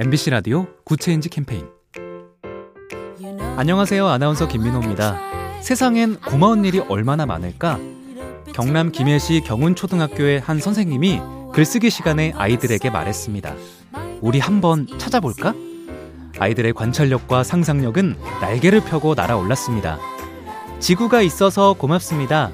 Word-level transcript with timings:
MBC 0.00 0.30
라디오 0.30 0.68
Good 0.84 1.02
Change 1.02 1.28
캠페인 1.28 1.66
안녕하세요. 3.56 4.06
아나운서 4.06 4.46
김민호입니다. 4.46 5.18
세상엔 5.60 6.20
고마운 6.20 6.64
일이 6.64 6.78
얼마나 6.78 7.26
많을까? 7.26 7.80
경남 8.52 8.92
김해시 8.92 9.40
경운초등학교의 9.40 10.38
한 10.38 10.60
선생님이 10.60 11.20
글쓰기 11.52 11.90
시간에 11.90 12.32
아이들에게 12.36 12.90
말했습니다. 12.90 13.56
우리 14.20 14.38
한번 14.38 14.86
찾아볼까? 14.98 15.52
아이들의 16.38 16.74
관찰력과 16.74 17.42
상상력은 17.42 18.18
날개를 18.40 18.84
펴고 18.84 19.14
날아올랐습니다. 19.16 19.98
지구가 20.78 21.22
있어서 21.22 21.72
고맙습니다. 21.72 22.52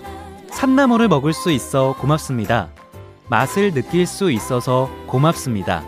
산나물을 0.50 1.08
먹을 1.08 1.34
수 1.34 1.52
있어 1.52 1.94
고맙습니다. 2.00 2.70
맛을 3.28 3.74
느낄 3.74 4.06
수 4.06 4.32
있어서 4.32 4.88
고맙습니다. 5.06 5.84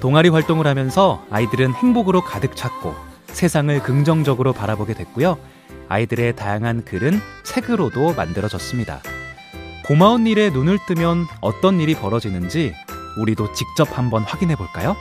동아리 0.00 0.30
활동을 0.30 0.66
하면서 0.66 1.24
아이들은 1.30 1.74
행복으로 1.74 2.22
가득 2.22 2.56
찼고 2.56 2.94
세상을 3.26 3.78
긍정적으로 3.82 4.52
바라보게 4.52 4.94
됐고요. 4.94 5.38
아이들의 5.88 6.36
다양한 6.36 6.84
글은 6.84 7.20
책으로도 7.44 8.14
만들어졌습니다. 8.14 9.00
고마운 9.86 10.26
일에 10.26 10.50
눈을 10.50 10.78
뜨면 10.86 11.26
어떤 11.40 11.80
일이 11.80 11.94
벌어지는지 11.94 12.72
우리도 13.18 13.52
직접 13.52 13.98
한번 13.98 14.22
확인해 14.22 14.56
볼까요? 14.56 14.96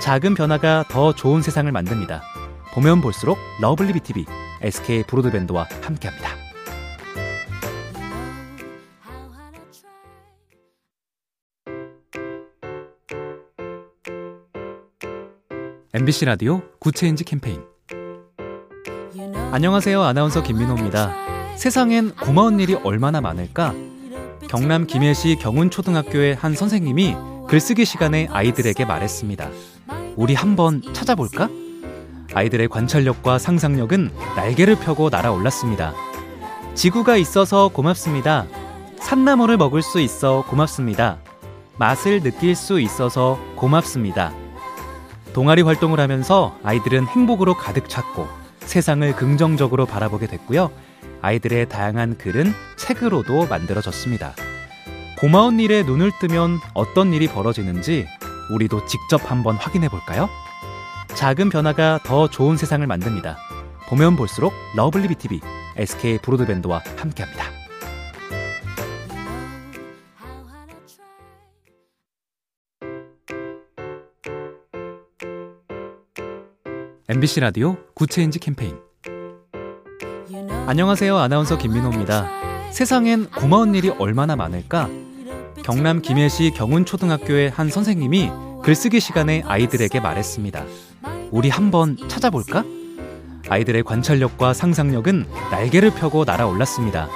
작은 0.00 0.34
변화가 0.34 0.84
더 0.88 1.12
좋은 1.14 1.42
세상을 1.42 1.70
만듭니다. 1.70 2.22
보면 2.72 3.00
볼수록 3.00 3.38
lovely 3.60 3.92
B 3.92 4.03
tv 4.03 4.24
SK 4.62 5.04
브로드밴드와 5.04 5.66
함께합니다. 5.82 6.47
MBC 15.98 16.26
라디오 16.26 16.62
Good 16.78 16.96
Change 16.96 17.24
캠페인 17.24 17.60
안녕하세요. 19.50 20.00
아나운서 20.00 20.44
김민호입니다. 20.44 21.12
세상엔 21.56 22.12
고마운 22.14 22.60
일이 22.60 22.74
얼마나 22.74 23.20
많을까? 23.20 23.74
경남 24.48 24.86
김해시 24.86 25.34
경운초등학교의 25.40 26.36
한 26.36 26.54
선생님이 26.54 27.16
글쓰기 27.48 27.84
시간에 27.84 28.28
아이들에게 28.30 28.84
말했습니다. 28.84 29.50
우리 30.14 30.34
한번 30.34 30.82
찾아볼까? 30.92 31.48
아이들의 32.32 32.68
관찰력과 32.68 33.40
상상력은 33.40 34.12
날개를 34.36 34.76
펴고 34.76 35.08
날아올랐습니다. 35.08 35.94
지구가 36.76 37.16
있어서 37.16 37.70
고맙습니다. 37.70 38.46
산나물을 39.00 39.56
먹을 39.56 39.82
수 39.82 39.98
있어 39.98 40.44
고맙습니다. 40.48 41.18
맛을 41.76 42.22
느낄 42.22 42.54
수 42.54 42.78
있어서 42.78 43.36
고맙습니다. 43.56 44.32
동아리 45.32 45.62
활동을 45.62 46.00
하면서 46.00 46.56
아이들은 46.64 47.06
행복으로 47.06 47.54
가득 47.54 47.88
찼고 47.88 48.28
세상을 48.60 49.10
긍정적으로 49.16 49.86
바라보게 49.86 50.26
됐고요. 50.26 50.70
아이들의 51.22 51.68
다양한 51.68 52.18
글은 52.18 52.52
책으로도 52.76 53.46
만들어졌습니다. 53.46 54.34
고마운 55.18 55.58
일에 55.58 55.82
눈을 55.82 56.12
뜨면 56.20 56.58
어떤 56.74 57.12
일이 57.12 57.26
벌어지는지 57.26 58.06
우리도 58.52 58.86
직접 58.86 59.30
한번 59.30 59.56
확인해 59.56 59.88
볼까요? 59.88 60.28
작은 61.14 61.50
변화가 61.50 62.00
더 62.04 62.28
좋은 62.28 62.56
세상을 62.56 62.86
만듭니다. 62.86 63.36
보면 63.88 64.16
볼수록 64.16 64.52
lovely 64.76 65.08
B 65.08 65.19
tv 65.19 65.40
SK 65.76 66.18
브로드밴드와 66.18 66.82
함께합니다. 66.96 67.57
MBC 77.10 77.40
라디오 77.40 77.78
Good 77.94 78.12
Change 78.12 78.38
캠페인 78.38 78.76
안녕하세요. 80.66 81.16
아나운서 81.16 81.56
김민호입니다. 81.56 82.28
세상엔 82.70 83.30
고마운 83.30 83.74
일이 83.74 83.88
얼마나 83.88 84.36
많을까? 84.36 84.90
경남 85.64 86.02
김해시 86.02 86.50
경운초등학교의 86.54 87.48
한 87.48 87.70
선생님이 87.70 88.30
글쓰기 88.62 89.00
시간에 89.00 89.42
아이들에게 89.46 90.00
말했습니다. 90.00 90.66
우리 91.30 91.48
한번 91.48 91.96
찾아볼까? 92.08 92.62
아이들의 93.48 93.84
관찰력과 93.84 94.52
상상력은 94.52 95.24
날개를 95.50 95.94
펴고 95.94 96.24
날아올랐습니다. 96.24 97.08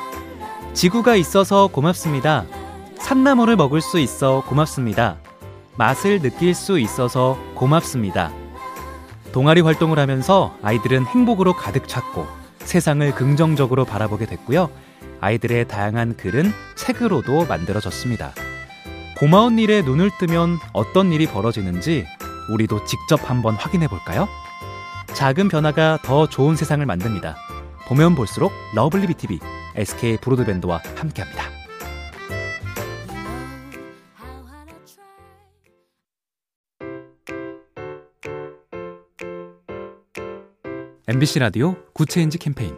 지구가 0.73 1.17
있어서 1.17 1.67
고맙습니다. 1.67 2.47
산나물을 2.97 3.57
먹을 3.57 3.83
수 3.83 3.99
있어 3.99 4.43
고맙습니다. 4.47 5.19
맛을 5.77 6.23
느낄 6.23 6.55
수 6.55 6.79
있어서 6.79 7.39
고맙습니다. 7.55 8.33
동아리 9.33 9.63
활동을 9.63 9.99
하면서 9.99 10.57
아이들은 10.63 11.07
행복으로 11.07 11.55
가득 11.55 11.89
찼고 11.89 12.27
세상을 12.59 13.11
긍정적으로 13.15 13.85
바라보게 13.85 14.27
됐고요. 14.27 14.71
아이들의 15.21 15.69
다양한 15.69 16.17
글은 16.17 16.53
책으로도 16.77 17.47
만들어졌습니다. 17.47 18.33
고마운 19.19 19.59
일에 19.59 19.83
눈을 19.83 20.11
뜨면 20.19 20.59
어떤 20.73 21.13
일이 21.13 21.27
벌어지는지 21.27 22.05
우리도 22.51 22.85
직접 22.85 23.31
한번 23.31 23.55
확인해 23.55 23.89
볼까요? 23.89 24.29
작은 25.15 25.49
변화가 25.49 25.99
더 26.03 26.29
좋은 26.29 26.57
세상을 26.57 26.85
만듭니다. 26.85 27.37
보면 27.87 28.15
볼수록 28.15 28.53
lovely 28.75 29.07
B 29.07 29.17
tv 29.17 29.39
SK 29.77 30.19
브로드밴드와 30.19 30.81
함께합니다. 30.97 31.62
MBC 41.09 41.41
라디오 41.41 41.75
Good 41.95 42.12
Change 42.12 42.39
캠페인 42.39 42.77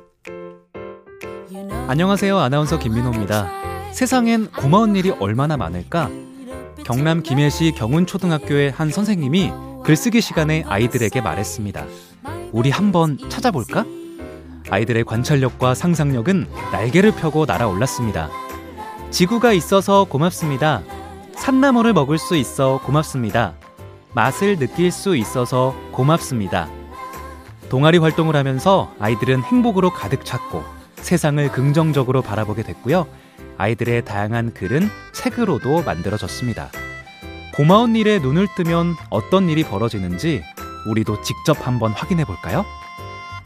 안녕하세요. 1.89 2.39
아나운서 2.39 2.79
김민호입니다. 2.79 3.51
세상엔 3.93 4.51
고마운 4.53 4.97
일이 4.97 5.11
얼마나 5.11 5.59
많을까? 5.59 6.09
경남 6.87 7.23
김해시 7.23 7.73
경운초등학교의 7.77 8.71
한 8.71 8.89
선생님이 8.89 9.53
글쓰기 9.85 10.23
시간에 10.23 10.65
아이들에게 10.67 11.21
말했습니다. 11.21 11.85
우리 12.53 12.71
한번 12.71 13.19
찾아볼까? 13.29 13.85
아이들의 14.71 15.05
관찰력과 15.05 15.75
상상력은 15.75 16.47
날개를 16.73 17.13
펴고 17.13 17.45
날아올랐습니다. 17.45 18.31
지구가 19.11 19.53
있어서 19.53 20.05
고맙습니다. 20.05 20.83
산나물을 21.35 21.93
먹을 21.93 22.17
수 22.17 22.37
있어 22.37 22.81
고맙습니다. 22.87 23.53
맛을 24.15 24.59
느낄 24.59 24.91
수 24.91 25.15
있어서 25.15 25.75
고맙습니다. 25.93 26.71
동아리 27.69 27.99
활동을 27.99 28.37
하면서 28.37 28.93
아이들은 29.01 29.43
행복으로 29.43 29.91
가득 29.91 30.25
찼고 30.25 30.65
세상을 30.97 31.47
긍정적으로 31.53 32.23
바라보게 32.23 32.63
됐고요. 32.63 33.07
아이들의 33.59 34.05
다양한 34.05 34.55
글은 34.55 34.89
책으로도 35.13 35.83
만들어졌습니다. 35.83 36.71
고마운 37.55 37.95
일에 37.95 38.19
눈을 38.19 38.49
뜨면 38.57 38.95
어떤 39.11 39.49
일이 39.49 39.63
벌어지는지 39.63 40.43
우리도 40.89 41.23
직접 41.23 41.67
한번 41.67 41.93
확인해 41.93 42.25
볼까요? 42.25 42.65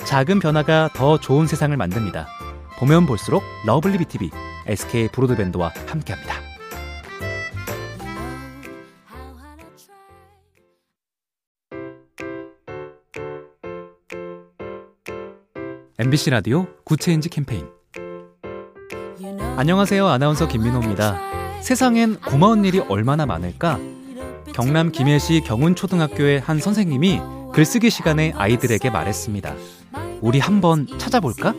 작은 0.04 0.40
변화가 0.40 0.90
더 0.94 1.18
좋은 1.18 1.46
세상을 1.46 1.76
만듭니다. 1.76 2.26
보면 2.78 3.06
볼수록 3.06 3.42
lovely 3.66 3.98
B 3.98 4.09
tv 4.09 4.30
SK 4.66 5.08
브로드밴드와 5.08 5.72
함께합니다. 5.86 6.47
MBC 16.00 16.30
라디오 16.30 16.68
Good 16.84 17.02
Change 17.02 17.28
캠페인 17.28 17.66
안녕하세요. 19.56 20.06
아나운서 20.06 20.46
김민호입니다. 20.46 21.60
세상엔 21.60 22.20
고마운 22.20 22.64
일이 22.64 22.78
얼마나 22.78 23.26
많을까? 23.26 23.80
경남 24.54 24.92
김해시 24.92 25.40
경운초등학교의 25.40 26.38
한 26.38 26.60
선생님이 26.60 27.20
글쓰기 27.52 27.90
시간에 27.90 28.32
아이들에게 28.36 28.90
말했습니다. 28.90 29.56
우리 30.20 30.38
한번 30.38 30.86
찾아볼까? 30.98 31.52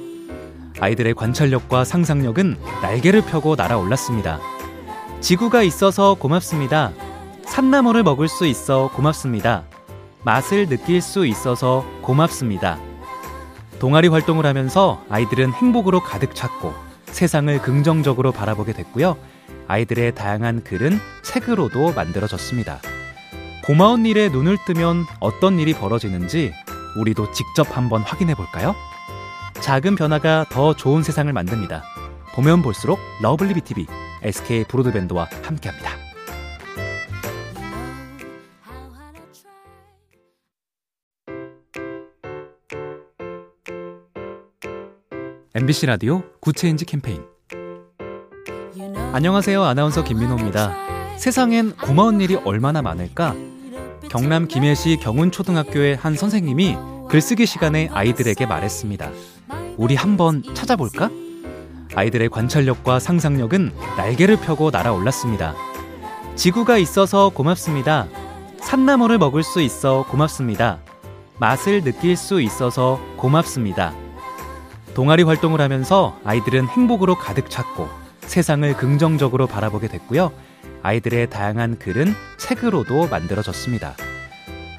아이들의 0.79 1.15
관찰력과 1.15 1.83
상상력은 1.83 2.55
날개를 2.81 3.23
펴고 3.25 3.55
날아올랐습니다. 3.57 4.39
지구가 5.19 5.63
있어서 5.63 6.13
고맙습니다. 6.13 6.93
산나물을 7.43 8.03
먹을 8.03 8.29
수 8.29 8.47
있어 8.47 8.89
고맙습니다. 8.95 9.65
맛을 10.23 10.69
느낄 10.69 11.01
수 11.01 11.25
있어서 11.25 11.85
고맙습니다. 12.01 12.79
동아리 13.79 14.09
활동을 14.09 14.45
하면서 14.45 15.03
아이들은 15.09 15.53
행복으로 15.53 16.01
가득 16.01 16.35
찼고 16.35 16.73
세상을 17.05 17.57
긍정적으로 17.61 18.31
바라보게 18.31 18.73
됐고요. 18.73 19.17
아이들의 19.67 20.15
다양한 20.15 20.63
글은 20.63 20.99
책으로도 21.23 21.93
만들어졌습니다. 21.93 22.79
고마운 23.65 24.05
일에 24.05 24.29
눈을 24.29 24.57
뜨면 24.65 25.05
어떤 25.19 25.59
일이 25.59 25.73
벌어지는지 25.73 26.51
우리도 26.97 27.31
직접 27.31 27.77
한번 27.77 28.01
확인해 28.01 28.35
볼까요? 28.35 28.75
작은 29.61 29.95
변화가 29.95 30.45
더 30.49 30.75
좋은 30.75 31.03
세상을 31.03 31.31
만듭니다. 31.31 31.83
보면 32.33 32.61
볼수록 32.61 32.99
lovely 33.21 33.53
B 33.53 33.64
tv 33.64 33.85
SK 34.23 34.65
브로드밴드와 34.65 35.27
함께합니다. 35.43 36.08
MBC 45.55 45.87
라디오 45.87 46.21
Good 46.41 46.59
Change 46.59 46.85
캠페인 46.85 47.23
안녕하세요. 49.13 49.63
아나운서 49.63 50.03
김민호입니다. 50.03 50.75
세상엔 51.17 51.75
고마운 51.77 52.21
일이 52.21 52.35
얼마나 52.35 52.83
많을까? 52.83 53.33
경남 54.11 54.47
김해시 54.47 54.97
경운초등학교의 55.01 55.95
한 55.95 56.15
선생님이 56.15 56.77
글쓰기 57.09 57.47
시간에 57.47 57.89
아이들에게 57.91 58.45
말했습니다. 58.45 59.09
우리 59.77 59.95
한번 59.95 60.43
찾아볼까? 60.53 61.09
아이들의 61.95 62.29
관찰력과 62.29 62.99
상상력은 62.99 63.71
날개를 63.97 64.37
펴고 64.37 64.69
날아올랐습니다. 64.69 65.55
지구가 66.35 66.77
있어서 66.77 67.29
고맙습니다. 67.29 68.07
산나물을 68.59 69.17
먹을 69.17 69.41
수 69.41 69.61
있어 69.61 70.05
고맙습니다. 70.11 70.77
맛을 71.39 71.83
느낄 71.83 72.15
수 72.17 72.39
있어서 72.39 72.99
고맙습니다. 73.17 73.95
동아리 74.93 75.23
활동을 75.23 75.61
하면서 75.61 76.19
아이들은 76.25 76.67
행복으로 76.67 77.15
가득 77.15 77.49
찼고 77.49 77.87
세상을 78.21 78.71
긍정적으로 78.75 79.47
바라보게 79.47 79.87
됐고요. 79.87 80.31
아이들의 80.83 81.29
다양한 81.29 81.79
글은 81.79 82.13
책으로도 82.37 83.07
만들어졌습니다. 83.07 83.95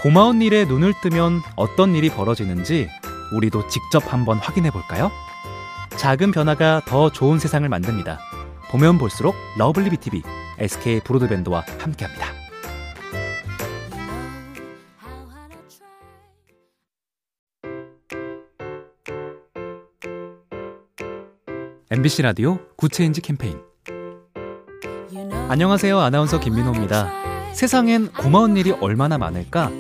고마운 0.01 0.41
일에 0.41 0.65
눈을 0.65 0.95
뜨면 1.03 1.41
어떤 1.57 1.95
일이 1.95 2.09
벌어지는지 2.09 2.89
우리도 3.35 3.69
직접 3.69 4.13
한번 4.13 4.39
확인해 4.39 4.71
볼까요? 4.71 5.11
작은 5.97 6.33
변화가 6.33 6.83
더 6.87 7.11
좋은 7.11 7.39
세상을 7.39 7.69
만듭니다. 7.69 8.19
보면 8.71 8.99
볼수록 8.99 9.35
lovely 9.59 9.91
B 9.91 10.01
tv 10.01 10.23
SK 10.59 11.01
브로드밴드와 11.01 11.65
함께합니다. 11.79 12.40
MBC 21.93 22.23
라디오 22.23 22.61
Good 22.77 22.94
Change 22.94 23.21
캠페인 23.21 23.59
안녕하세요. 25.49 25.99
아나운서 25.99 26.39
김민호입니다. 26.39 27.11
세상엔 27.53 28.13
고마운 28.13 28.57
일이 28.57 28.71
얼마나 28.71 29.19
많을까? 29.19 29.73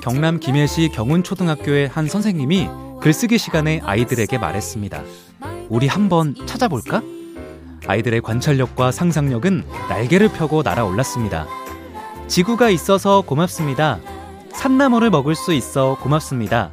경남 0.00 0.40
김해시 0.40 0.88
경운초등학교의 0.88 1.86
한 1.86 2.08
선생님이 2.08 2.68
글쓰기 3.00 3.38
시간에 3.38 3.80
아이들에게 3.84 4.38
말했습니다. 4.38 5.04
우리 5.68 5.86
한번 5.86 6.34
찾아볼까? 6.46 7.00
아이들의 7.86 8.22
관찰력과 8.22 8.90
상상력은 8.90 9.62
날개를 9.88 10.30
펴고 10.30 10.62
날아올랐습니다. 10.64 11.46
지구가 12.26 12.70
있어서 12.70 13.20
고맙습니다. 13.20 14.00
산나물을 14.52 15.10
먹을 15.10 15.36
수 15.36 15.52
있어 15.52 15.96
고맙습니다. 16.00 16.72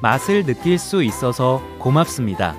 맛을 0.00 0.46
느낄 0.46 0.78
수 0.78 1.04
있어서 1.04 1.60
고맙습니다. 1.78 2.56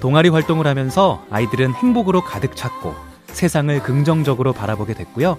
동아리 0.00 0.30
활동을 0.30 0.66
하면서 0.66 1.24
아이들은 1.30 1.74
행복으로 1.74 2.22
가득 2.22 2.56
찼고 2.56 2.94
세상을 3.26 3.78
긍정적으로 3.82 4.52
바라보게 4.52 4.94
됐고요. 4.94 5.38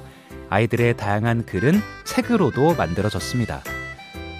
아이들의 0.49 0.97
다양한 0.97 1.45
글은 1.45 1.81
책으로도 2.05 2.75
만들어졌습니다. 2.75 3.61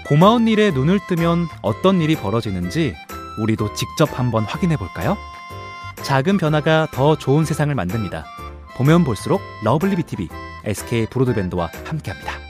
고마운 0.08 0.48
일에 0.48 0.72
눈을 0.72 1.00
뜨면 1.08 1.48
어떤 1.62 2.02
일이 2.02 2.16
벌어지는지 2.16 2.94
우리도 3.40 3.74
직접 3.74 4.20
한번 4.20 4.44
확인해 4.44 4.78
볼까요? 4.78 5.18
작은 6.04 6.38
변화가 6.38 6.88
더 6.92 7.18
좋은 7.18 7.46
세상을 7.46 7.74
만듭니다. 7.74 8.26
보면 8.76 9.04
볼수록 9.04 9.42
lovely 9.64 9.96
B 9.96 10.06
tv 10.06 10.28
SK 10.66 11.08
브로드밴드와 11.08 11.70
함께합니다. 11.86 12.41